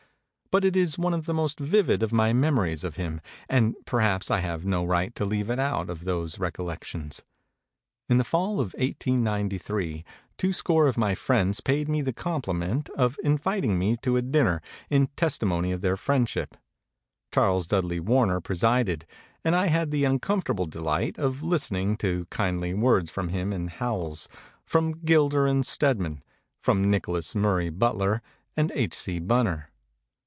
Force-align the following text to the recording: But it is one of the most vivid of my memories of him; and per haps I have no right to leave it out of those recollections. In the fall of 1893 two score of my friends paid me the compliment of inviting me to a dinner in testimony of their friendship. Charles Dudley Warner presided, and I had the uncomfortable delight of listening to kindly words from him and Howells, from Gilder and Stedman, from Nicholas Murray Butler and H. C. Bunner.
But 0.53 0.65
it 0.65 0.75
is 0.75 0.97
one 0.99 1.13
of 1.13 1.27
the 1.27 1.33
most 1.33 1.61
vivid 1.61 2.03
of 2.03 2.11
my 2.11 2.33
memories 2.33 2.83
of 2.83 2.97
him; 2.97 3.21
and 3.47 3.73
per 3.85 4.01
haps 4.01 4.29
I 4.29 4.41
have 4.41 4.65
no 4.65 4.83
right 4.83 5.15
to 5.15 5.23
leave 5.23 5.49
it 5.49 5.59
out 5.59 5.89
of 5.89 6.03
those 6.03 6.39
recollections. 6.39 7.23
In 8.09 8.17
the 8.17 8.25
fall 8.25 8.55
of 8.59 8.73
1893 8.77 10.03
two 10.37 10.51
score 10.51 10.87
of 10.87 10.97
my 10.97 11.15
friends 11.15 11.61
paid 11.61 11.87
me 11.87 12.01
the 12.01 12.11
compliment 12.11 12.89
of 12.97 13.15
inviting 13.23 13.79
me 13.79 13.95
to 14.01 14.17
a 14.17 14.21
dinner 14.21 14.61
in 14.89 15.07
testimony 15.15 15.71
of 15.71 15.79
their 15.79 15.95
friendship. 15.95 16.55
Charles 17.33 17.65
Dudley 17.65 18.01
Warner 18.01 18.41
presided, 18.41 19.05
and 19.45 19.55
I 19.55 19.67
had 19.67 19.89
the 19.89 20.03
uncomfortable 20.03 20.65
delight 20.65 21.17
of 21.17 21.41
listening 21.41 21.95
to 21.99 22.25
kindly 22.29 22.73
words 22.73 23.09
from 23.09 23.29
him 23.29 23.53
and 23.53 23.69
Howells, 23.69 24.27
from 24.65 24.99
Gilder 25.05 25.47
and 25.47 25.65
Stedman, 25.65 26.21
from 26.61 26.89
Nicholas 26.91 27.35
Murray 27.35 27.69
Butler 27.69 28.21
and 28.57 28.69
H. 28.75 28.95
C. 28.95 29.17
Bunner. 29.17 29.69